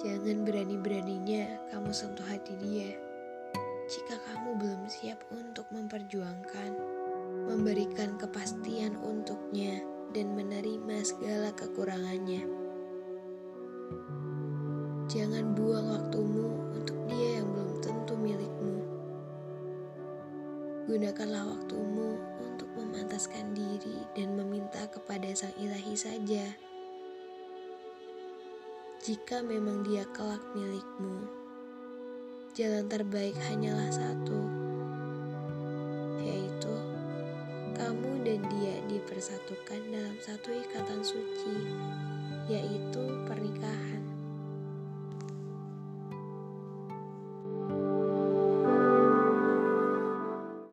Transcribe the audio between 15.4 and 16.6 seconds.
buang waktumu